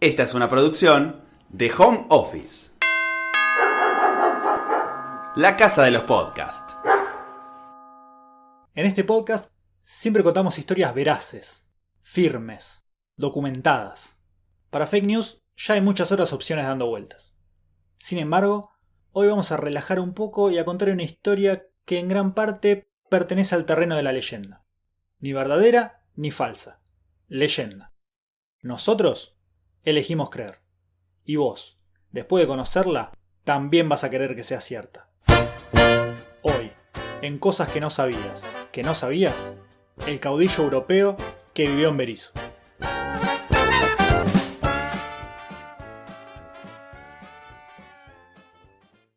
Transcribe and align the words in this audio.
Esta 0.00 0.22
es 0.22 0.32
una 0.34 0.48
producción 0.48 1.24
de 1.48 1.72
Home 1.76 2.06
Office. 2.08 2.70
La 5.34 5.56
casa 5.58 5.82
de 5.82 5.90
los 5.90 6.04
podcasts. 6.04 6.76
En 8.74 8.86
este 8.86 9.02
podcast 9.02 9.50
siempre 9.82 10.22
contamos 10.22 10.56
historias 10.56 10.94
veraces, 10.94 11.66
firmes, 12.00 12.84
documentadas. 13.16 14.20
Para 14.70 14.86
fake 14.86 15.04
news 15.04 15.42
ya 15.56 15.74
hay 15.74 15.80
muchas 15.80 16.12
otras 16.12 16.32
opciones 16.32 16.66
dando 16.66 16.86
vueltas. 16.86 17.34
Sin 17.96 18.18
embargo, 18.18 18.70
hoy 19.10 19.26
vamos 19.26 19.50
a 19.50 19.56
relajar 19.56 19.98
un 19.98 20.14
poco 20.14 20.52
y 20.52 20.58
a 20.58 20.64
contar 20.64 20.90
una 20.90 21.02
historia 21.02 21.66
que 21.84 21.98
en 21.98 22.06
gran 22.06 22.34
parte 22.34 22.88
pertenece 23.10 23.56
al 23.56 23.66
terreno 23.66 23.96
de 23.96 24.04
la 24.04 24.12
leyenda. 24.12 24.64
Ni 25.18 25.32
verdadera 25.32 26.04
ni 26.14 26.30
falsa. 26.30 26.80
Leyenda. 27.26 27.94
Nosotros 28.62 29.37
elegimos 29.84 30.30
creer. 30.30 30.60
Y 31.24 31.36
vos, 31.36 31.78
después 32.10 32.42
de 32.42 32.48
conocerla, 32.48 33.12
también 33.44 33.88
vas 33.88 34.04
a 34.04 34.10
querer 34.10 34.34
que 34.36 34.44
sea 34.44 34.60
cierta. 34.60 35.08
Hoy, 36.42 36.72
en 37.22 37.38
cosas 37.38 37.68
que 37.68 37.80
no 37.80 37.90
sabías, 37.90 38.42
que 38.72 38.82
no 38.82 38.94
sabías, 38.94 39.54
el 40.06 40.20
caudillo 40.20 40.64
europeo 40.64 41.16
que 41.54 41.66
vivió 41.66 41.88
en 41.88 41.96
Berizo. 41.96 42.32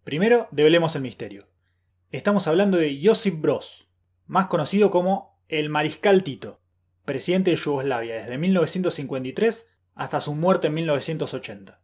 Primero, 0.03 0.48
develemos 0.52 0.95
el 0.95 1.03
misterio. 1.03 1.48
Estamos 2.09 2.48
hablando 2.48 2.78
de 2.78 3.00
Josip 3.02 3.39
Broz, 3.39 3.88
más 4.25 4.48
conocido 4.48 4.91
como 4.91 5.39
el 5.48 5.70
Mariscal 5.70 6.23
Tito, 6.23 6.59
presidente 7.05 7.52
de 7.52 7.58
Yugoslavia 7.58 8.16
desde 8.16 8.38
1953 8.38 9.67
hasta 10.02 10.20
su 10.20 10.34
muerte 10.34 10.66
en 10.66 10.73
1980. 10.73 11.80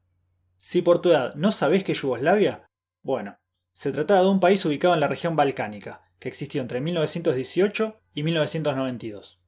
Si 0.58 0.82
por 0.82 1.04
tu 1.04 1.12
edad 1.12 1.36
no 1.36 1.52
sabés 1.52 1.84
qué 1.84 1.92
es 1.92 2.02
Yugoslavia, 2.02 2.68
bueno, 3.04 3.38
se 3.74 3.92
trataba 3.92 4.22
de 4.22 4.30
un 4.30 4.40
país 4.40 4.66
ubicado 4.66 4.96
en 4.96 5.02
la 5.02 5.08
región 5.08 5.36
balcánica, 5.36 6.02
que 6.18 6.28
existió 6.28 6.64
entre 6.64 6.82
1918 6.82 8.02
y 8.16 8.24
1992. 8.24 9.40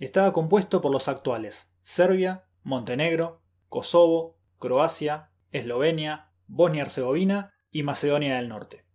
Estaba 0.00 0.32
compuesto 0.32 0.80
por 0.80 0.90
los 0.90 1.06
actuales 1.06 1.70
Serbia, 1.82 2.48
Montenegro, 2.64 3.44
Kosovo, 3.68 4.40
Croacia, 4.58 5.30
Eslovenia, 5.52 6.32
Bosnia-Herzegovina 6.48 7.54
y 7.70 7.84
Macedonia 7.84 8.34
del 8.34 8.48
Norte. 8.48 8.86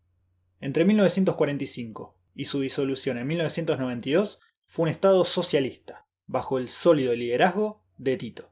Entre 0.59 0.83
1945 0.83 2.17
y 2.35 2.45
su 2.45 2.59
disolución 2.59 3.17
en 3.17 3.27
1992 3.27 4.39
fue 4.67 4.83
un 4.83 4.89
Estado 4.89 5.23
socialista, 5.23 6.05
bajo 6.25 6.57
el 6.57 6.67
sólido 6.67 7.15
liderazgo 7.15 7.85
de 7.95 8.17
Tito. 8.17 8.50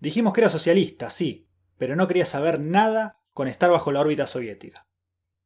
Dijimos 0.00 0.32
que 0.32 0.40
era 0.40 0.48
socialista, 0.48 1.10
sí, 1.10 1.46
pero 1.78 1.94
no 1.94 2.08
quería 2.08 2.24
saber 2.24 2.58
nada 2.58 3.20
con 3.32 3.48
estar 3.48 3.70
bajo 3.70 3.92
la 3.92 4.00
órbita 4.00 4.26
soviética. 4.26 4.86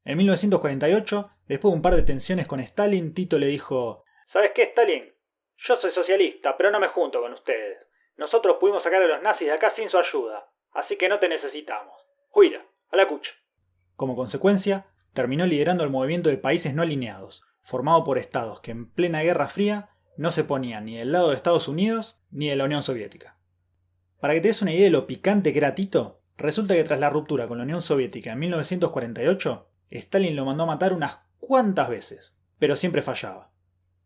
En 0.05 0.17
1948, 0.19 1.31
después 1.49 1.73
de 1.73 1.77
un 1.77 1.83
par 1.83 1.97
de 1.97 2.03
tensiones 2.03 2.47
con 2.47 2.61
Stalin, 2.61 3.15
Tito 3.15 3.39
le 3.39 3.47
dijo 3.47 4.05
¿Sabes 4.33 4.53
qué, 4.55 4.65
Stalin? 4.65 5.13
Yo 5.59 5.77
soy 5.77 5.91
socialista, 5.91 6.57
pero 6.57 6.71
no 6.71 6.79
me 6.79 6.89
junto 6.89 7.21
con 7.21 7.33
ustedes. 7.33 7.79
Nosotros 8.17 8.59
pudimos 8.61 8.83
sacar 8.83 9.03
a 9.03 9.09
los 9.09 9.23
nazis 9.23 9.49
de 9.49 9.55
acá 9.55 9.71
sin 9.75 9.91
su 9.91 9.99
ayuda, 9.99 10.47
así 10.73 10.97
que 10.97 11.09
no 11.09 11.19
te 11.19 11.29
necesitamos. 11.29 11.97
Huira, 12.33 12.65
a 12.91 12.97
la 12.97 13.09
cucha. 13.09 13.33
Como 13.97 14.15
consecuencia, 14.15 14.87
terminó 15.15 15.47
liderando 15.47 15.83
el 15.83 15.91
movimiento 15.91 16.29
de 16.29 16.37
países 16.37 16.75
no 16.75 16.83
alineados, 16.83 17.43
formado 17.63 18.05
por 18.05 18.19
estados 18.19 18.61
que 18.61 18.71
en 18.71 18.93
plena 18.93 19.23
Guerra 19.23 19.49
Fría 19.49 19.89
no 20.17 20.31
se 20.31 20.45
ponían 20.45 20.85
ni 20.85 20.99
del 20.99 21.11
lado 21.11 21.31
de 21.31 21.37
Estados 21.37 21.67
Unidos 21.67 22.21
ni 22.31 22.49
de 22.49 22.57
la 22.57 22.65
Unión 22.65 22.83
Soviética. 22.83 23.39
Para 24.25 24.33
que 24.33 24.41
te 24.41 24.49
des 24.49 24.63
una 24.63 24.73
idea 24.73 24.85
de 24.85 24.91
lo 24.91 25.07
picante 25.07 25.53
que 25.53 25.59
era 25.59 25.75
Tito, 25.75 26.23
resulta 26.39 26.73
que 26.73 26.83
tras 26.83 26.99
la 26.99 27.11
ruptura 27.11 27.47
con 27.47 27.59
la 27.59 27.65
Unión 27.65 27.83
Soviética 27.83 28.33
en 28.33 28.39
1948, 28.39 29.69
Stalin 29.91 30.35
lo 30.35 30.47
mandó 30.47 30.63
a 30.63 30.69
matar 30.69 30.95
unas 30.95 31.19
cuantas 31.39 31.91
veces, 31.91 32.35
pero 32.59 32.75
siempre 32.75 33.03
fallaba. 33.03 33.51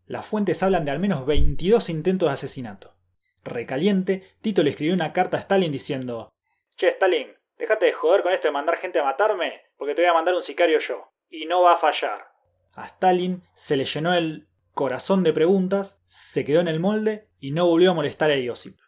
Las 0.07 0.27
fuentes 0.27 0.61
hablan 0.65 0.85
de 0.85 0.91
al 0.91 0.99
menos 0.99 1.25
22 1.25 1.89
intentos 1.89 2.29
de 2.29 2.33
asesinato. 2.33 2.97
Recaliente, 3.45 4.25
Tito 4.43 4.65
le 4.65 4.71
escribió 4.71 4.93
una 4.93 5.13
carta 5.13 5.37
a 5.37 5.41
Stalin 5.41 5.71
diciendo: 5.71 6.31
Che, 6.77 6.89
Stalin, 6.89 7.29
déjate 7.57 7.87
de 7.87 7.93
joder 7.93 8.25
con 8.25 8.33
esto 8.33 8.49
de 8.49 8.53
mandar 8.55 8.79
gente 8.79 8.99
a 8.99 9.05
matarme, 9.05 9.67
porque 9.77 9.95
te 9.95 10.03
voy 10.03 10.11
a 10.11 10.15
mandar 10.15 10.35
un 10.35 10.43
sicario 10.43 10.81
yo. 10.81 11.13
Y 11.31 11.47
no 11.47 11.63
va 11.63 11.75
a 11.75 11.79
fallar. 11.79 12.27
A 12.75 12.87
Stalin 12.87 13.45
se 13.55 13.77
le 13.77 13.85
llenó 13.85 14.13
el 14.15 14.49
corazón 14.75 15.23
de 15.23 15.33
preguntas, 15.33 16.03
se 16.07 16.45
quedó 16.45 16.59
en 16.59 16.67
el 16.67 16.81
molde 16.81 17.29
y 17.39 17.53
no 17.53 17.69
volvió 17.69 17.93
a 17.93 17.95
molestar 17.95 18.33
a 18.33 18.37
Iosip. 18.37 18.81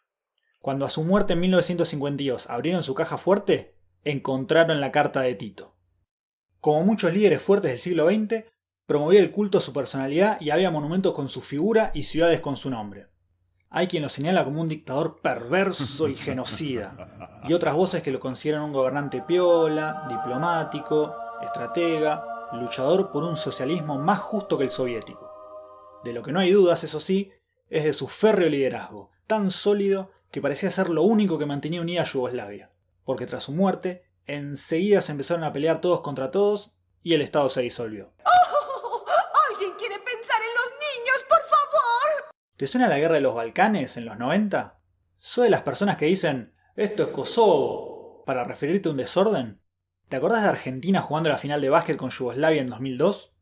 Cuando 0.61 0.85
a 0.85 0.89
su 0.89 1.03
muerte 1.03 1.33
en 1.33 1.39
1952 1.39 2.47
abrieron 2.47 2.83
su 2.83 2.93
caja 2.93 3.17
fuerte, 3.17 3.75
encontraron 4.03 4.79
la 4.79 4.91
carta 4.91 5.21
de 5.21 5.33
Tito. 5.33 5.75
Como 6.59 6.83
muchos 6.83 7.11
líderes 7.11 7.41
fuertes 7.41 7.71
del 7.71 7.79
siglo 7.79 8.07
XX, 8.07 8.45
promovía 8.85 9.21
el 9.21 9.31
culto 9.31 9.57
a 9.57 9.61
su 9.61 9.73
personalidad 9.73 10.39
y 10.39 10.51
había 10.51 10.69
monumentos 10.69 11.13
con 11.13 11.29
su 11.29 11.41
figura 11.41 11.89
y 11.95 12.03
ciudades 12.03 12.41
con 12.41 12.57
su 12.57 12.69
nombre. 12.69 13.07
Hay 13.71 13.87
quien 13.87 14.03
lo 14.03 14.09
señala 14.09 14.43
como 14.43 14.61
un 14.61 14.67
dictador 14.67 15.21
perverso 15.21 16.07
y 16.07 16.13
genocida, 16.13 17.41
y 17.47 17.53
otras 17.53 17.73
voces 17.73 18.03
que 18.03 18.11
lo 18.11 18.19
consideran 18.19 18.61
un 18.61 18.73
gobernante 18.73 19.23
piola, 19.23 20.05
diplomático, 20.09 21.15
estratega, 21.41 22.23
luchador 22.53 23.11
por 23.11 23.23
un 23.23 23.37
socialismo 23.37 23.97
más 23.97 24.19
justo 24.19 24.59
que 24.59 24.65
el 24.65 24.69
soviético. 24.69 25.31
De 26.03 26.13
lo 26.13 26.21
que 26.21 26.33
no 26.33 26.39
hay 26.39 26.51
dudas, 26.51 26.83
eso 26.83 26.99
sí, 26.99 27.31
es 27.69 27.83
de 27.83 27.93
su 27.93 28.07
férreo 28.07 28.49
liderazgo, 28.49 29.09
tan 29.25 29.49
sólido 29.49 30.11
que 30.31 30.41
parecía 30.41 30.71
ser 30.71 30.89
lo 30.89 31.03
único 31.03 31.37
que 31.37 31.45
mantenía 31.45 31.81
unida 31.81 32.01
a 32.01 32.05
Yugoslavia, 32.05 32.71
porque 33.03 33.25
tras 33.25 33.43
su 33.43 33.51
muerte, 33.51 34.05
enseguida 34.25 35.01
se 35.01 35.11
empezaron 35.11 35.43
a 35.43 35.51
pelear 35.51 35.81
todos 35.81 35.99
contra 36.01 36.31
todos 36.31 36.73
y 37.03 37.13
el 37.13 37.21
Estado 37.21 37.49
se 37.49 37.61
disolvió. 37.61 38.13
¡Oh! 38.23 39.03
¿Alguien 39.51 39.73
quiere 39.77 39.95
pensar 39.95 40.39
en 40.39 40.53
los 40.55 40.71
niños, 40.79 41.25
por 41.27 41.39
favor? 41.39 42.33
¿Te 42.55 42.65
suena 42.67 42.87
la 42.87 42.97
guerra 42.97 43.15
de 43.15 43.21
los 43.21 43.35
Balcanes 43.35 43.97
en 43.97 44.05
los 44.05 44.17
90? 44.17 44.79
¿Soy 45.19 45.45
de 45.45 45.49
las 45.49 45.61
personas 45.61 45.97
que 45.97 46.05
dicen, 46.05 46.55
esto 46.77 47.03
es 47.03 47.09
Kosovo, 47.09 48.23
para 48.25 48.45
referirte 48.45 48.87
a 48.87 48.91
un 48.91 48.97
desorden? 48.97 49.61
¿Te 50.07 50.15
acordás 50.15 50.43
de 50.43 50.49
Argentina 50.49 51.01
jugando 51.01 51.29
la 51.29 51.37
final 51.37 51.59
de 51.59 51.69
básquet 51.69 51.97
con 51.97 52.09
Yugoslavia 52.09 52.61
en 52.61 52.69
2002? 52.69 53.33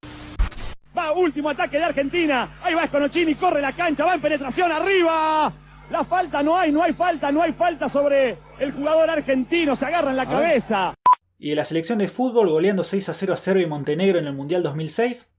Va, 0.98 1.12
último 1.12 1.52
ataque 1.52 1.78
de 1.78 1.84
Argentina. 1.84 2.50
Ahí 2.64 2.74
va 2.74 2.86
Esconocini, 2.86 3.36
corre 3.36 3.62
la 3.62 3.74
cancha, 3.74 4.06
va 4.06 4.16
en 4.16 4.22
penetración 4.22 4.72
arriba. 4.72 5.54
La 5.90 6.04
falta 6.04 6.44
no 6.44 6.56
hay, 6.56 6.72
no 6.72 6.84
hay 6.84 6.94
falta, 6.94 7.32
no 7.32 7.42
hay 7.42 7.52
falta 7.52 7.90
sobre 7.90 8.38
el 8.60 8.72
jugador 8.72 9.10
argentino. 9.10 9.76
Se 9.76 9.86
agarra 9.86 10.12
en 10.12 10.18
la 10.18 10.28
cabeza. 10.28 10.94
¿Y 11.40 11.50
de 11.50 11.56
la 11.56 11.66
selección 11.66 11.98
de 11.98 12.08
fútbol 12.08 12.50
goleando 12.50 12.84
6 12.84 13.10
a 13.10 13.14
0 13.14 13.34
a 13.34 13.38
Serbia 13.38 13.64
y 13.64 13.68
Montenegro 13.68 14.20
en 14.20 14.28
el 14.28 14.36
Mundial 14.36 14.62
2006? 14.62 15.32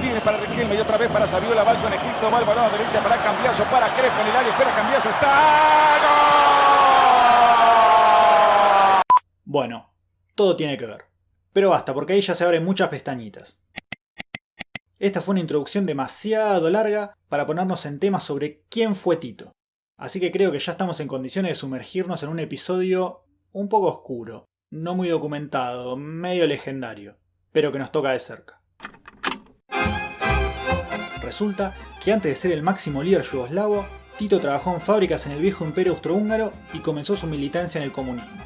Viene 0.00 0.20
para 0.20 0.38
Riquelme 0.38 0.76
y 0.76 0.78
otra 0.78 0.96
vez 0.96 1.08
para 1.08 1.26
Saviola, 1.26 1.64
va 1.64 1.74
con 1.74 1.92
Egipto, 1.92 2.30
va 2.30 2.38
el 2.38 2.44
balón 2.44 2.64
a 2.64 2.70
derecha 2.70 3.02
para 3.02 3.22
Cambiaso, 3.22 3.64
para 3.64 3.94
Crespo 3.94 4.20
en 4.20 4.28
el 4.28 4.36
área, 4.36 4.52
espera 4.52 4.74
Cambiaso, 4.74 5.10
está 5.10 5.98
¡Gol! 8.96 9.02
Bueno, 9.44 9.92
todo 10.34 10.56
tiene 10.56 10.78
que 10.78 10.86
ver. 10.86 11.04
Pero 11.52 11.70
basta, 11.70 11.92
porque 11.92 12.12
ahí 12.12 12.20
ya 12.20 12.34
se 12.34 12.44
abren 12.44 12.64
muchas 12.64 12.88
pestañitas. 12.88 13.58
Esta 14.98 15.20
fue 15.20 15.32
una 15.32 15.40
introducción 15.40 15.84
demasiado 15.84 16.70
larga 16.70 17.14
para 17.28 17.46
ponernos 17.46 17.84
en 17.84 17.98
tema 17.98 18.18
sobre 18.18 18.62
quién 18.70 18.94
fue 18.94 19.16
Tito. 19.16 19.52
Así 19.98 20.20
que 20.20 20.32
creo 20.32 20.50
que 20.50 20.58
ya 20.58 20.72
estamos 20.72 21.00
en 21.00 21.08
condiciones 21.08 21.50
de 21.50 21.54
sumergirnos 21.54 22.22
en 22.22 22.30
un 22.30 22.38
episodio 22.38 23.24
un 23.52 23.68
poco 23.68 23.88
oscuro, 23.88 24.46
no 24.70 24.94
muy 24.94 25.08
documentado, 25.08 25.98
medio 25.98 26.46
legendario, 26.46 27.18
pero 27.52 27.72
que 27.72 27.78
nos 27.78 27.92
toca 27.92 28.12
de 28.12 28.18
cerca. 28.20 28.62
Resulta 31.22 31.74
que 32.02 32.14
antes 32.14 32.30
de 32.30 32.34
ser 32.34 32.52
el 32.52 32.62
máximo 32.62 33.02
líder 33.02 33.22
yugoslavo, 33.22 33.84
Tito 34.16 34.40
trabajó 34.40 34.72
en 34.72 34.80
fábricas 34.80 35.26
en 35.26 35.32
el 35.32 35.42
viejo 35.42 35.66
imperio 35.66 35.92
austrohúngaro 35.92 36.52
y 36.72 36.78
comenzó 36.78 37.16
su 37.16 37.26
militancia 37.26 37.78
en 37.78 37.84
el 37.84 37.92
comunismo. 37.92 38.42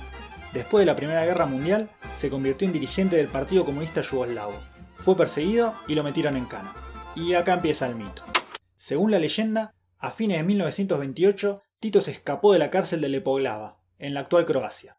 Después 0.52 0.82
de 0.82 0.86
la 0.86 0.96
Primera 0.96 1.24
Guerra 1.24 1.46
Mundial, 1.46 1.90
se 2.16 2.28
convirtió 2.28 2.66
en 2.66 2.72
dirigente 2.72 3.14
del 3.14 3.28
Partido 3.28 3.64
Comunista 3.64 4.00
Yugoslavo. 4.00 4.69
Fue 5.00 5.16
perseguido 5.16 5.74
y 5.88 5.94
lo 5.94 6.04
metieron 6.04 6.36
en 6.36 6.44
cana. 6.44 6.74
Y 7.16 7.32
acá 7.32 7.54
empieza 7.54 7.86
el 7.86 7.94
mito. 7.94 8.22
Según 8.76 9.10
la 9.10 9.18
leyenda, 9.18 9.74
a 9.98 10.10
fines 10.10 10.36
de 10.36 10.44
1928, 10.44 11.62
Tito 11.80 12.02
se 12.02 12.10
escapó 12.10 12.52
de 12.52 12.58
la 12.58 12.70
cárcel 12.70 13.00
de 13.00 13.08
Lepoglava, 13.08 13.80
en 13.98 14.12
la 14.12 14.20
actual 14.20 14.44
Croacia. 14.44 14.98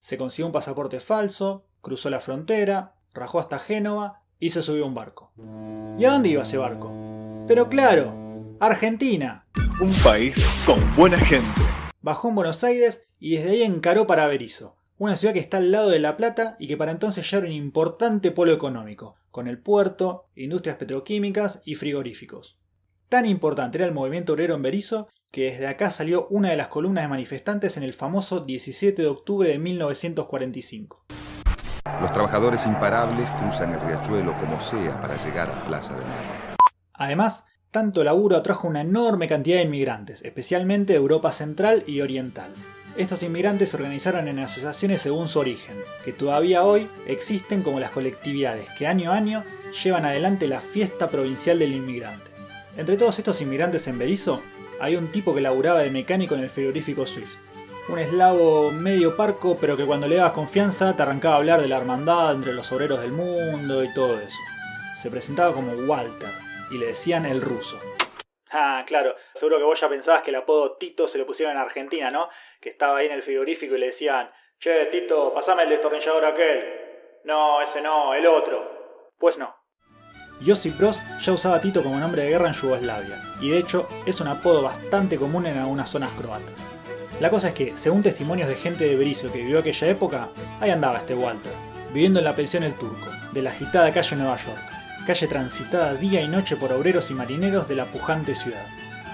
Se 0.00 0.18
consiguió 0.18 0.46
un 0.46 0.52
pasaporte 0.52 0.98
falso, 0.98 1.68
cruzó 1.80 2.10
la 2.10 2.20
frontera, 2.20 2.96
rajó 3.14 3.38
hasta 3.38 3.60
Génova 3.60 4.22
y 4.40 4.50
se 4.50 4.62
subió 4.62 4.84
a 4.84 4.88
un 4.88 4.94
barco. 4.94 5.32
¿Y 5.96 6.04
a 6.04 6.10
dónde 6.10 6.30
iba 6.30 6.42
ese 6.42 6.58
barco? 6.58 6.92
Pero 7.46 7.68
claro, 7.68 8.12
Argentina. 8.58 9.46
Un 9.80 9.92
país 10.02 10.36
con 10.66 10.80
buena 10.96 11.18
gente. 11.18 11.60
Bajó 12.00 12.28
en 12.28 12.34
Buenos 12.34 12.64
Aires 12.64 13.06
y 13.20 13.36
desde 13.36 13.50
ahí 13.50 13.62
encaró 13.62 14.06
para 14.08 14.26
Berizo, 14.26 14.75
una 14.98 15.16
ciudad 15.16 15.34
que 15.34 15.40
está 15.40 15.58
al 15.58 15.70
lado 15.70 15.90
de 15.90 15.98
La 15.98 16.16
Plata 16.16 16.56
y 16.58 16.68
que 16.68 16.76
para 16.76 16.92
entonces 16.92 17.30
ya 17.30 17.38
era 17.38 17.46
un 17.46 17.52
importante 17.52 18.30
polo 18.30 18.52
económico, 18.52 19.16
con 19.30 19.46
el 19.46 19.58
puerto, 19.58 20.28
industrias 20.34 20.76
petroquímicas 20.76 21.60
y 21.64 21.74
frigoríficos. 21.74 22.58
Tan 23.08 23.26
importante 23.26 23.78
era 23.78 23.86
el 23.86 23.92
movimiento 23.92 24.32
obrero 24.32 24.54
en 24.54 24.62
Berizo 24.62 25.08
que 25.30 25.50
desde 25.50 25.66
acá 25.66 25.90
salió 25.90 26.26
una 26.30 26.50
de 26.50 26.56
las 26.56 26.68
columnas 26.68 27.04
de 27.04 27.08
manifestantes 27.08 27.76
en 27.76 27.82
el 27.82 27.92
famoso 27.92 28.40
17 28.40 29.02
de 29.02 29.08
octubre 29.08 29.50
de 29.50 29.58
1945. 29.58 31.04
Los 32.00 32.12
trabajadores 32.12 32.64
imparables 32.64 33.30
cruzan 33.32 33.74
el 33.74 33.80
riachuelo 33.80 34.32
como 34.38 34.60
sea 34.60 34.98
para 35.00 35.22
llegar 35.22 35.50
a 35.50 35.64
Plaza 35.66 35.94
de 35.94 36.04
Mayo. 36.04 36.56
Además, 36.94 37.44
tanto 37.70 38.02
laburo 38.02 38.36
atrajo 38.36 38.66
una 38.66 38.80
enorme 38.80 39.28
cantidad 39.28 39.58
de 39.58 39.64
inmigrantes, 39.64 40.22
especialmente 40.22 40.94
de 40.94 40.98
Europa 40.98 41.32
Central 41.32 41.84
y 41.86 42.00
Oriental. 42.00 42.52
Estos 42.96 43.22
inmigrantes 43.22 43.68
se 43.68 43.76
organizaron 43.76 44.26
en 44.26 44.38
asociaciones 44.38 45.02
según 45.02 45.28
su 45.28 45.38
origen, 45.38 45.76
que 46.02 46.14
todavía 46.14 46.64
hoy 46.64 46.88
existen 47.06 47.62
como 47.62 47.78
las 47.78 47.90
colectividades 47.90 48.68
que 48.78 48.86
año 48.86 49.12
a 49.12 49.16
año 49.16 49.44
llevan 49.84 50.06
adelante 50.06 50.48
la 50.48 50.60
fiesta 50.60 51.10
provincial 51.10 51.58
del 51.58 51.72
inmigrante. 51.72 52.30
Entre 52.74 52.96
todos 52.96 53.18
estos 53.18 53.42
inmigrantes 53.42 53.86
en 53.86 53.98
Berizo, 53.98 54.42
hay 54.80 54.96
un 54.96 55.12
tipo 55.12 55.34
que 55.34 55.42
laburaba 55.42 55.80
de 55.80 55.90
mecánico 55.90 56.36
en 56.36 56.42
el 56.42 56.48
frigorífico 56.48 57.04
Swift. 57.04 57.36
Un 57.90 57.98
eslavo 57.98 58.70
medio 58.72 59.14
parco, 59.14 59.58
pero 59.60 59.76
que 59.76 59.84
cuando 59.84 60.08
le 60.08 60.16
dabas 60.16 60.32
confianza 60.32 60.96
te 60.96 61.02
arrancaba 61.02 61.34
a 61.34 61.38
hablar 61.38 61.60
de 61.60 61.68
la 61.68 61.76
hermandad 61.76 62.34
entre 62.34 62.54
los 62.54 62.72
obreros 62.72 63.02
del 63.02 63.12
mundo 63.12 63.84
y 63.84 63.92
todo 63.92 64.18
eso. 64.18 64.38
Se 64.96 65.10
presentaba 65.10 65.52
como 65.52 65.72
Walter, 65.72 66.30
y 66.70 66.78
le 66.78 66.86
decían 66.86 67.26
el 67.26 67.42
ruso. 67.42 67.78
Ah, 68.50 68.84
claro, 68.86 69.14
seguro 69.34 69.58
que 69.58 69.64
vos 69.64 69.78
ya 69.78 69.88
pensabas 69.88 70.22
que 70.22 70.30
el 70.30 70.36
apodo 70.36 70.76
Tito 70.78 71.06
se 71.08 71.18
lo 71.18 71.26
pusieron 71.26 71.54
en 71.54 71.60
Argentina, 71.60 72.10
¿no? 72.10 72.28
Que 72.66 72.72
estaba 72.72 72.98
ahí 72.98 73.06
en 73.06 73.12
el 73.12 73.22
frigorífico 73.22 73.76
y 73.76 73.78
le 73.78 73.86
decían, 73.86 74.28
che, 74.58 74.86
Tito, 74.86 75.32
pasame 75.32 75.62
el 75.62 75.68
destornillador 75.68 76.24
aquel. 76.24 76.64
No, 77.22 77.62
ese 77.62 77.80
no, 77.80 78.12
el 78.12 78.26
otro. 78.26 79.12
Pues 79.20 79.38
no. 79.38 79.54
Josip 80.44 80.76
Broz 80.76 81.00
ya 81.20 81.32
usaba 81.32 81.60
Tito 81.60 81.80
como 81.80 82.00
nombre 82.00 82.22
de 82.22 82.30
guerra 82.30 82.48
en 82.48 82.54
Yugoslavia, 82.54 83.18
y 83.40 83.50
de 83.50 83.58
hecho 83.58 83.86
es 84.04 84.20
un 84.20 84.26
apodo 84.26 84.64
bastante 84.64 85.16
común 85.16 85.46
en 85.46 85.58
algunas 85.58 85.88
zonas 85.88 86.10
croatas. 86.20 86.60
La 87.20 87.30
cosa 87.30 87.50
es 87.50 87.54
que, 87.54 87.76
según 87.76 88.02
testimonios 88.02 88.48
de 88.48 88.56
gente 88.56 88.82
de 88.82 88.96
Berizo 88.96 89.30
que 89.30 89.42
vivió 89.42 89.60
aquella 89.60 89.86
época, 89.86 90.28
ahí 90.60 90.70
andaba 90.70 90.98
este 90.98 91.14
Walter, 91.14 91.52
viviendo 91.92 92.18
en 92.18 92.24
la 92.24 92.34
pensión 92.34 92.64
El 92.64 92.74
Turco, 92.74 93.06
de 93.32 93.42
la 93.42 93.50
agitada 93.50 93.92
calle 93.92 94.16
Nueva 94.16 94.38
York, 94.38 95.06
calle 95.06 95.28
transitada 95.28 95.94
día 95.94 96.20
y 96.20 96.26
noche 96.26 96.56
por 96.56 96.72
obreros 96.72 97.12
y 97.12 97.14
marineros 97.14 97.68
de 97.68 97.76
la 97.76 97.84
pujante 97.84 98.34
ciudad. 98.34 98.66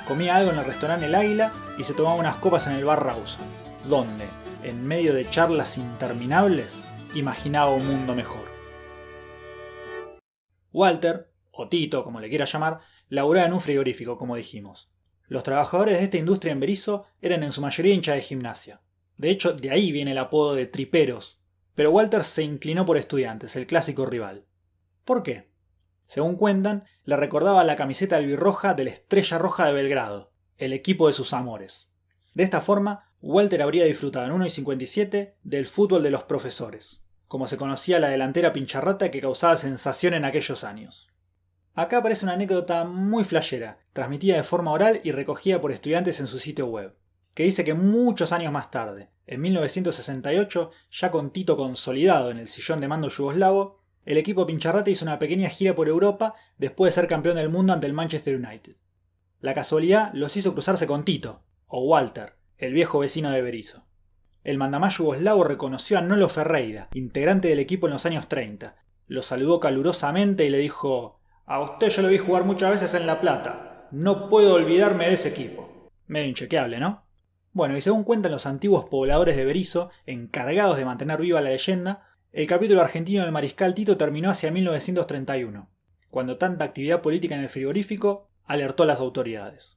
Comía 0.07 0.37
algo 0.37 0.51
en 0.51 0.59
el 0.59 0.65
restaurante 0.65 1.07
El 1.07 1.15
Águila 1.15 1.53
y 1.79 1.85
se 1.85 1.95
tomaba 1.95 2.17
unas 2.17 2.35
copas 2.37 2.67
en 2.67 2.73
el 2.73 2.85
bar 2.85 3.05
Rawson, 3.05 3.47
donde, 3.89 4.27
en 4.63 4.85
medio 4.87 5.15
de 5.15 5.29
charlas 5.31 5.79
interminables, 5.79 6.83
imaginaba 7.15 7.71
un 7.71 7.87
mundo 7.87 8.15
mejor. 8.15 8.45
Walter, 10.73 11.31
o 11.53 11.69
Tito, 11.69 12.03
como 12.03 12.19
le 12.19 12.29
quiera 12.29 12.47
llamar, 12.47 12.81
laburaba 13.09 13.47
en 13.47 13.53
un 13.53 13.61
frigorífico, 13.61 14.19
como 14.19 14.37
dijimos. 14.37 14.91
Los 15.29 15.45
trabajadores 15.45 15.99
de 15.99 16.05
esta 16.05 16.19
industria 16.19 16.53
en 16.53 16.61
Berizo 16.61 17.07
eran 17.21 17.43
en 17.43 17.53
su 17.53 17.61
mayoría 17.61 17.95
hinchas 17.95 18.17
de 18.17 18.23
gimnasia. 18.23 18.81
De 19.17 19.31
hecho, 19.31 19.53
de 19.53 19.71
ahí 19.71 19.93
viene 19.93 20.13
el 20.13 20.19
apodo 20.19 20.55
de 20.55 20.67
triperos. 20.67 21.41
Pero 21.75 21.91
Walter 21.91 22.25
se 22.25 22.43
inclinó 22.43 22.85
por 22.85 22.97
estudiantes, 22.97 23.55
el 23.55 23.67
clásico 23.67 24.05
rival. 24.05 24.47
¿Por 25.05 25.23
qué? 25.23 25.52
Según 26.07 26.37
cuentan, 26.37 26.85
le 27.05 27.17
recordaba 27.17 27.65
la 27.65 27.77
camiseta 27.77 28.17
albirroja 28.17 28.75
de 28.75 28.85
la 28.85 28.91
Estrella 28.91 29.39
Roja 29.39 29.67
de 29.67 29.73
Belgrado, 29.73 30.33
el 30.59 30.73
equipo 30.73 31.09
de 31.09 31.15
sus 31.15 31.33
amores. 31.33 31.89
De 32.35 32.45
esta 32.45 32.61
forma, 32.61 33.13
Walter 33.21 33.63
habría 33.63 33.85
disfrutado 33.85 34.27
en 34.27 34.33
1 34.33 34.47
y 34.47 34.51
57 34.51 35.37
del 35.43 35.67
fútbol 35.67 36.03
de 36.03 36.11
los 36.11 36.25
profesores, 36.25 37.03
como 37.29 37.47
se 37.47 37.57
conocía 37.57 38.01
la 38.01 38.09
delantera 38.09 38.53
pincharrata 38.53 39.11
que 39.11 39.21
causaba 39.21 39.57
sensación 39.57 40.15
en 40.15 40.25
aquellos 40.25 40.65
años. 40.65 41.09
Acá 41.75 41.99
aparece 41.99 42.27
una 42.27 42.35
anécdota 42.35 42.85
muy 42.85 43.25
flashera, 43.25 43.79
transmitida 43.93 44.37
de 44.37 44.43
forma 44.43 44.73
oral 44.73 45.01
y 45.05 45.13
recogida 45.13 45.61
por 45.61 45.73
estudiantes 45.73 46.21
en 46.21 46.27
su 46.27 46.39
sitio 46.39 46.67
web, 46.67 46.95
que 47.35 47.45
dice 47.45 47.65
que 47.65 47.75
muchos 47.75 48.33
años 48.33 48.53
más 48.53 48.71
tarde, 48.71 49.09
en 49.27 49.41
1968, 49.41 50.71
ya 50.91 51.11
con 51.11 51.31
Tito 51.31 51.57
consolidado 51.57 52.31
en 52.31 52.39
el 52.39 52.49
sillón 52.49 52.81
de 52.81 52.89
mando 52.89 53.09
yugoslavo, 53.09 53.82
el 54.05 54.19
equipo 54.19 54.47
Pincharrata 54.47 54.91
hizo 54.91 55.05
una 55.05 55.19
pequeña 55.19 55.49
gira 55.49 55.75
por 55.75 55.89
Europa 55.89 56.35
después 56.59 56.93
de 56.93 57.01
ser 57.01 57.09
campeón 57.09 57.37
del 57.37 57.49
mundo 57.49 57.73
ante 57.73 57.87
el 57.87 57.93
Manchester 57.93 58.37
United. 58.37 58.77
La 59.41 59.55
casualidad 59.55 60.11
los 60.15 60.37
hizo 60.37 60.53
cruzarse 60.53 60.87
con 60.87 61.05
Tito, 61.05 61.43
o 61.67 61.85
Walter, 61.85 62.35
el 62.59 62.73
viejo 62.73 63.01
vecino 63.01 63.31
de 63.31 63.43
Berizo. 63.43 63.87
El 64.45 64.59
mandamás 64.59 64.99
yugoslavo 64.99 65.45
reconoció 65.45 65.99
a 65.99 66.01
Nolo 66.01 66.29
Ferreira, 66.29 66.89
integrante 66.95 67.49
del 67.49 67.61
equipo 67.61 67.87
en 67.87 67.93
los 67.93 68.07
años 68.07 68.29
30. 68.29 68.77
Lo 69.07 69.23
saludó 69.23 69.61
calurosamente 69.61 70.45
y 70.45 70.51
le 70.51 70.59
dijo: 70.59 71.21
A 71.47 71.61
usted 71.61 71.89
yo 71.91 72.03
lo 72.03 72.09
vi 72.09 72.19
jugar 72.19 72.45
muchas 72.45 72.73
veces 72.73 72.95
en 72.95 73.07
La 73.07 73.21
Plata. 73.21 73.89
No 73.93 74.29
puedo 74.29 74.55
olvidarme 74.55 75.07
de 75.07 75.15
ese 75.15 75.29
equipo. 75.29 75.91
Medio 76.07 76.29
inchequeable, 76.29 76.81
¿no? 76.81 77.05
Bueno, 77.53 77.77
y 77.77 77.81
según 77.81 78.05
cuentan 78.05 78.33
los 78.33 78.47
antiguos 78.47 78.87
pobladores 78.87 79.37
de 79.37 79.45
Berizo, 79.45 79.91
encargados 80.07 80.77
de 80.77 80.87
mantener 80.87 81.21
viva 81.21 81.41
la 81.41 81.51
leyenda, 81.51 82.12
el 82.33 82.47
capítulo 82.47 82.81
argentino 82.81 83.23
del 83.23 83.31
Mariscal 83.31 83.75
Tito 83.75 83.99
terminó 83.99 84.31
hacia 84.31 84.51
1931, 84.51 85.69
cuando 86.09 86.39
tanta 86.39 86.65
actividad 86.65 87.03
política 87.03 87.35
en 87.35 87.43
el 87.43 87.51
frigorífico 87.51 88.31
alertó 88.47 88.85
a 88.85 88.87
las 88.87 89.01
autoridades. 89.01 89.77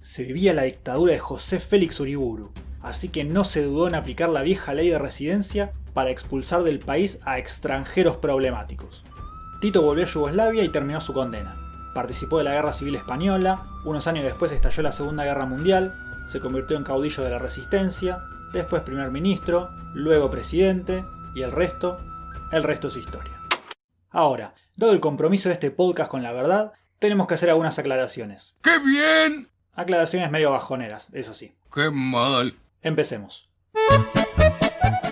Se 0.00 0.24
vivía 0.24 0.52
la 0.52 0.64
dictadura 0.64 1.14
de 1.14 1.18
José 1.18 1.58
Félix 1.58 1.98
Uriburu, 1.98 2.52
así 2.82 3.08
que 3.08 3.24
no 3.24 3.44
se 3.44 3.62
dudó 3.62 3.88
en 3.88 3.94
aplicar 3.94 4.28
la 4.28 4.42
vieja 4.42 4.74
ley 4.74 4.90
de 4.90 4.98
residencia 4.98 5.72
para 5.94 6.10
expulsar 6.10 6.64
del 6.64 6.80
país 6.80 7.18
a 7.24 7.38
extranjeros 7.38 8.18
problemáticos. 8.18 9.02
Tito 9.62 9.80
volvió 9.80 10.04
a 10.04 10.08
Yugoslavia 10.08 10.64
y 10.64 10.68
terminó 10.68 11.00
su 11.00 11.14
condena. 11.14 11.56
Participó 11.94 12.36
de 12.36 12.44
la 12.44 12.52
Guerra 12.52 12.74
Civil 12.74 12.96
Española, 12.96 13.68
unos 13.86 14.06
años 14.06 14.24
después 14.24 14.52
estalló 14.52 14.82
la 14.82 14.92
Segunda 14.92 15.24
Guerra 15.24 15.46
Mundial, 15.46 15.94
se 16.28 16.40
convirtió 16.40 16.76
en 16.76 16.84
caudillo 16.84 17.24
de 17.24 17.30
la 17.30 17.38
resistencia, 17.38 18.22
después 18.52 18.82
primer 18.82 19.10
ministro, 19.10 19.70
luego 19.94 20.30
presidente, 20.30 21.06
y 21.36 21.42
el 21.42 21.52
resto, 21.52 21.98
el 22.50 22.62
resto 22.62 22.88
es 22.88 22.96
historia. 22.96 23.38
Ahora, 24.08 24.54
dado 24.74 24.94
el 24.94 25.00
compromiso 25.00 25.50
de 25.50 25.52
este 25.52 25.70
podcast 25.70 26.10
con 26.10 26.22
la 26.22 26.32
verdad, 26.32 26.72
tenemos 26.98 27.26
que 27.26 27.34
hacer 27.34 27.50
algunas 27.50 27.78
aclaraciones. 27.78 28.54
¡Qué 28.62 28.78
bien! 28.78 29.50
Aclaraciones 29.74 30.30
medio 30.30 30.50
bajoneras, 30.50 31.08
eso 31.12 31.34
sí. 31.34 31.54
¡Qué 31.70 31.90
mal! 31.90 32.58
Empecemos. 32.80 33.50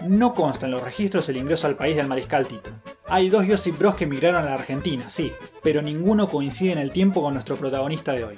No 0.09 0.33
consta 0.33 0.65
en 0.65 0.73
los 0.73 0.83
registros 0.83 1.29
el 1.29 1.37
ingreso 1.37 1.67
al 1.67 1.77
país 1.77 1.95
del 1.95 2.09
mariscal 2.09 2.49
Tito. 2.49 2.71
Hay 3.07 3.29
dos 3.29 3.45
Josip 3.47 3.79
Bros 3.79 3.97
que 3.97 4.05
emigraron 4.05 4.43
a 4.43 4.47
la 4.47 4.55
Argentina, 4.55 5.11
sí, 5.11 5.33
pero 5.63 5.83
ninguno 5.83 6.29
coincide 6.29 6.73
en 6.73 6.79
el 6.79 6.91
tiempo 6.91 7.23
con 7.23 7.35
nuestro 7.35 7.57
protagonista 7.57 8.13
de 8.13 8.25
hoy. 8.25 8.37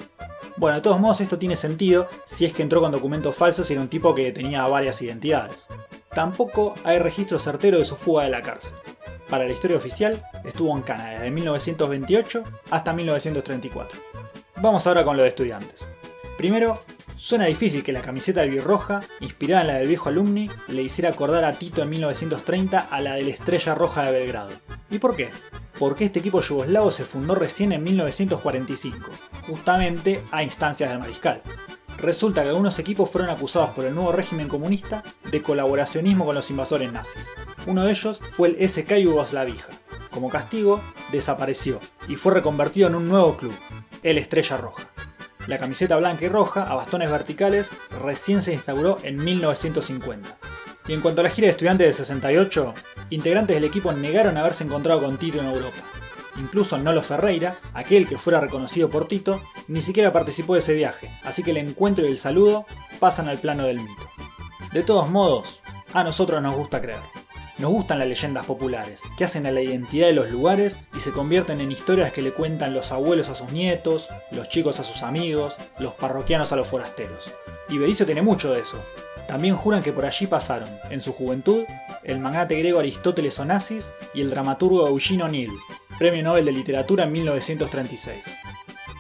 Bueno, 0.56 0.76
de 0.76 0.82
todos 0.82 0.98
modos 0.98 1.20
esto 1.20 1.38
tiene 1.38 1.54
sentido 1.54 2.08
si 2.24 2.44
es 2.44 2.52
que 2.52 2.62
entró 2.62 2.80
con 2.80 2.90
documentos 2.90 3.36
falsos 3.36 3.70
y 3.70 3.74
era 3.74 3.82
un 3.82 3.88
tipo 3.88 4.14
que 4.14 4.32
tenía 4.32 4.66
varias 4.66 5.00
identidades. 5.02 5.66
Tampoco 6.10 6.74
hay 6.82 6.98
registro 6.98 7.38
certero 7.38 7.79
de 7.79 7.84
su 7.84 7.94
fuga 7.94 8.24
de 8.24 8.31
la 8.31 8.43
cárcel. 8.43 8.72
Para 9.31 9.44
la 9.44 9.52
historia 9.52 9.76
oficial, 9.76 10.22
estuvo 10.44 10.74
en 10.76 10.82
Cana 10.82 11.10
desde 11.10 11.31
1928 11.31 12.44
hasta 12.70 12.93
1934. 12.93 14.00
Vamos 14.62 14.86
ahora 14.86 15.05
con 15.05 15.17
lo 15.17 15.22
de 15.22 15.29
estudiantes. 15.29 15.86
Primero, 16.38 16.81
suena 17.17 17.46
difícil 17.46 17.82
que 17.82 17.93
la 17.93 18.03
camiseta 18.03 18.43
albirroja, 18.43 19.01
inspirada 19.20 19.63
en 19.63 19.67
la 19.69 19.75
del 19.75 19.89
viejo 19.89 20.08
alumni, 20.08 20.51
le 20.69 20.82
hiciera 20.82 21.11
acordar 21.11 21.44
a 21.44 21.53
Tito 21.53 21.82
en 21.82 21.91
1930 21.91 22.79
a 22.79 23.01
la 23.01 23.15
de 23.15 23.23
la 23.23 23.31
Estrella 23.31 23.75
Roja 23.75 24.05
de 24.05 24.13
Belgrado. 24.13 24.51
¿Y 24.91 24.99
por 24.99 25.17
qué? 25.17 25.31
Porque 25.79 26.05
este 26.05 26.20
equipo 26.20 26.41
yugoslavo 26.41 26.91
se 26.91 27.05
fundó 27.05 27.35
recién 27.35 27.73
en 27.73 27.82
1945, 27.82 29.11
justamente 29.46 30.23
a 30.31 30.43
instancias 30.43 30.91
del 30.91 30.99
mariscal. 30.99 31.43
Resulta 31.99 32.43
que 32.43 32.51
algunos 32.51 32.79
equipos 32.79 33.08
fueron 33.08 33.31
acusados 33.31 33.70
por 33.70 33.85
el 33.85 33.94
nuevo 33.94 34.13
régimen 34.13 34.49
comunista 34.49 35.03
de 35.31 35.41
colaboracionismo 35.41 36.27
con 36.27 36.35
los 36.35 36.51
invasores 36.51 36.93
nazis. 36.93 37.27
Uno 37.67 37.85
de 37.85 37.91
ellos 37.91 38.20
fue 38.32 38.49
el 38.49 38.69
SK 38.69 38.96
Yugoslavija. 38.96 39.73
Como 40.11 40.29
castigo, 40.29 40.81
desapareció 41.11 41.81
y 42.08 42.17
fue 42.17 42.35
reconvertido 42.35 42.89
en 42.89 42.94
un 42.94 43.08
nuevo 43.08 43.37
club, 43.37 43.55
el 44.03 44.19
Estrella 44.19 44.56
Roja. 44.58 44.89
La 45.46 45.58
camiseta 45.58 45.96
blanca 45.96 46.24
y 46.24 46.29
roja, 46.29 46.62
a 46.62 46.74
bastones 46.74 47.10
verticales, 47.10 47.70
recién 48.03 48.43
se 48.43 48.53
instauró 48.53 48.98
en 49.05 49.17
1950. 49.17 50.36
Y 50.88 50.93
en 50.93 51.00
cuanto 51.00 51.20
a 51.20 51.24
la 51.24 51.31
gira 51.31 51.46
de 51.46 51.53
estudiantes 51.53 51.86
del 51.86 51.94
68, 51.94 52.74
integrantes 53.10 53.55
del 53.55 53.65
equipo 53.65 53.93
negaron 53.93 54.36
haberse 54.36 54.65
encontrado 54.65 55.03
con 55.03 55.19
Tito 55.19 55.38
en 55.38 55.46
Europa. 55.46 55.76
Incluso 56.36 56.79
Nolo 56.79 57.00
Ferreira, 57.03 57.58
aquel 57.74 58.08
que 58.08 58.19
fuera 58.19 58.41
reconocido 58.41 58.91
por 58.91 59.06
Tito, 59.06 59.41
ni 59.69 59.82
siquiera 59.82 60.12
participó 60.12 60.55
de 60.55 60.60
ese 60.60 60.74
viaje, 60.74 61.10
así 61.22 61.43
que 61.43 61.53
el 61.53 61.58
encuentro 61.58 62.05
y 62.06 62.10
el 62.10 62.19
saludo 62.19 62.67
pasan 62.98 63.29
al 63.29 63.38
plano 63.38 63.65
del 63.65 63.81
mito. 63.81 64.08
De 64.72 64.82
todos 64.82 65.08
modos, 65.08 65.60
a 65.93 66.03
nosotros 66.03 66.43
nos 66.43 66.56
gusta 66.56 66.82
creer. 66.82 67.00
Nos 67.58 67.72
gustan 67.72 67.98
las 67.98 68.08
leyendas 68.08 68.44
populares, 68.44 69.01
que 69.17 69.25
hacen 69.25 69.46
a 69.46 69.51
la 69.51 69.63
identidad 69.63 70.08
de 70.08 70.13
los 70.13 70.31
lugares 70.31 70.77
y 70.94 71.01
se 71.01 71.10
convierten 71.10 71.63
en 71.63 71.72
historias 71.72 72.13
que 72.13 72.20
le 72.20 72.32
cuentan 72.32 72.75
los 72.75 72.93
abuelos 72.93 73.31
a 73.31 73.34
sus 73.34 73.51
nietos, 73.51 74.08
los 74.31 74.51
chicos 74.51 74.79
a 74.79 74.84
sus 74.84 75.03
amigos, 75.03 75.56
los 75.79 75.94
parroquianos 75.94 76.53
a 76.53 76.56
los 76.56 76.67
forasteros. 76.67 77.25
Y 77.70 77.79
Berizo 77.79 78.05
tiene 78.05 78.20
mucho 78.20 78.53
de 78.53 78.60
eso. 78.60 78.84
También 79.27 79.56
juran 79.56 79.82
que 79.82 79.93
por 79.93 80.05
allí 80.05 80.27
pasaron, 80.27 80.69
en 80.91 81.01
su 81.01 81.15
juventud, 81.15 81.65
el 82.05 82.20
magnate 82.20 82.56
griego 82.56 82.79
Aristóteles 82.79 83.39
Onassis 83.39 83.91
y 84.13 84.20
el 84.20 84.29
dramaturgo 84.29 84.86
Eugene 84.86 85.25
O'Neill, 85.25 85.53
Premio 85.98 86.22
Nobel 86.22 86.44
de 86.44 86.53
Literatura 86.53 87.05
en 87.05 87.13
1936. 87.13 88.22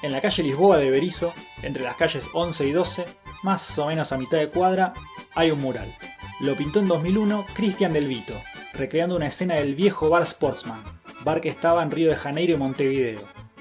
En 0.02 0.12
la 0.12 0.22
calle 0.22 0.42
Lisboa 0.42 0.78
de 0.78 0.90
Berizo, 0.90 1.34
entre 1.62 1.84
las 1.84 1.96
calles 1.96 2.24
11 2.32 2.66
y 2.66 2.72
12, 2.72 3.04
más 3.42 3.78
o 3.78 3.86
menos 3.86 4.12
a 4.12 4.18
mitad 4.18 4.38
de 4.38 4.48
cuadra, 4.48 4.94
hay 5.34 5.50
un 5.50 5.60
mural. 5.60 5.94
Lo 6.40 6.54
pintó 6.54 6.80
en 6.80 6.88
2001 6.88 7.46
Cristian 7.54 7.94
Del 7.94 8.08
Vito, 8.08 8.34
recreando 8.74 9.16
una 9.16 9.28
escena 9.28 9.54
del 9.54 9.74
viejo 9.74 10.10
bar 10.10 10.26
Sportsman, 10.26 10.82
bar 11.24 11.40
que 11.40 11.48
estaba 11.48 11.82
en 11.82 11.90
Río 11.90 12.10
de 12.10 12.16
Janeiro 12.16 12.52
y 12.52 12.58
Montevideo, 12.58 13.20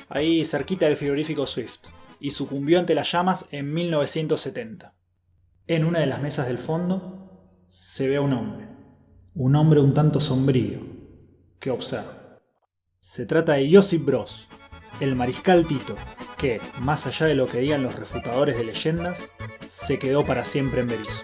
ahí 0.10 0.44
cerquita 0.44 0.86
del 0.86 0.98
frigorífico 0.98 1.48
Swift, 1.48 1.80
y 2.20 2.32
sucumbió 2.32 2.78
ante 2.78 2.94
las 2.94 3.10
llamas 3.10 3.46
en 3.52 3.74
1970. 3.74 4.94
En 5.68 5.86
una 5.86 6.00
de 6.00 6.06
las 6.06 6.22
mesas 6.22 6.48
del 6.48 6.60
fondo 6.60 7.50
se 7.70 8.10
ve 8.10 8.18
a 8.18 8.22
un 8.22 8.34
hombre, 8.34 8.68
un 9.36 9.56
hombre 9.56 9.80
un 9.80 9.94
tanto 9.94 10.20
sombrío, 10.20 10.80
que 11.60 11.72
observa. 11.72 12.40
Se 13.00 13.26
trata 13.26 13.54
de 13.54 13.74
Josip 13.74 14.04
Broz, 14.04 14.50
el 15.00 15.16
mariscal 15.16 15.66
Tito, 15.66 15.96
que, 16.38 16.60
más 16.82 17.08
allá 17.08 17.28
de 17.28 17.36
lo 17.36 17.48
que 17.48 17.60
digan 17.60 17.84
los 17.84 17.96
refutadores 17.96 18.58
de 18.58 18.66
leyendas, 18.66 19.30
se 19.66 19.98
quedó 19.98 20.26
para 20.26 20.44
siempre 20.44 20.82
en 20.82 20.90
Berizo. 20.90 21.24